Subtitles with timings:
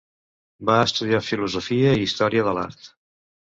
[0.69, 2.93] Va estudiar filosofia i història de l'art.